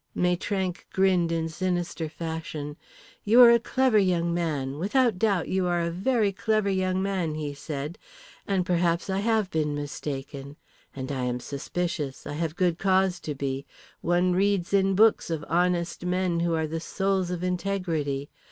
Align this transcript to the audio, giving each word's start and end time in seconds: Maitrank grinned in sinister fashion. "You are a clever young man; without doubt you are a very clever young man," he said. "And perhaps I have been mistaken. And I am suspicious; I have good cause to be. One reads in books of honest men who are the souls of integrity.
Maitrank 0.15 0.87
grinned 0.91 1.31
in 1.31 1.47
sinister 1.47 2.09
fashion. 2.09 2.75
"You 3.23 3.39
are 3.43 3.51
a 3.51 3.59
clever 3.59 3.99
young 3.99 4.33
man; 4.33 4.79
without 4.79 5.19
doubt 5.19 5.47
you 5.47 5.67
are 5.67 5.79
a 5.81 5.91
very 5.91 6.31
clever 6.31 6.71
young 6.71 7.03
man," 7.03 7.35
he 7.35 7.53
said. 7.53 7.99
"And 8.47 8.65
perhaps 8.65 9.11
I 9.11 9.19
have 9.19 9.51
been 9.51 9.75
mistaken. 9.75 10.57
And 10.95 11.11
I 11.11 11.25
am 11.25 11.39
suspicious; 11.39 12.25
I 12.25 12.33
have 12.33 12.55
good 12.55 12.79
cause 12.79 13.19
to 13.19 13.35
be. 13.35 13.67
One 14.01 14.33
reads 14.33 14.73
in 14.73 14.95
books 14.95 15.29
of 15.29 15.45
honest 15.47 16.03
men 16.03 16.39
who 16.39 16.55
are 16.55 16.65
the 16.65 16.79
souls 16.79 17.29
of 17.29 17.43
integrity. 17.43 18.27